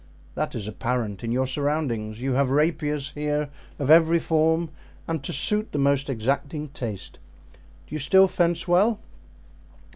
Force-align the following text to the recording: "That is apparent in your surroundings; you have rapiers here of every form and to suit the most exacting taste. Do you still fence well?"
"That 0.33 0.55
is 0.55 0.67
apparent 0.67 1.23
in 1.23 1.31
your 1.31 1.45
surroundings; 1.45 2.23
you 2.23 2.33
have 2.33 2.49
rapiers 2.49 3.11
here 3.11 3.49
of 3.77 3.91
every 3.91 4.17
form 4.17 4.71
and 5.07 5.21
to 5.23 5.31
suit 5.31 5.71
the 5.71 5.77
most 5.77 6.09
exacting 6.09 6.69
taste. 6.69 7.19
Do 7.85 7.93
you 7.93 7.99
still 7.99 8.27
fence 8.27 8.67
well?" 8.67 8.99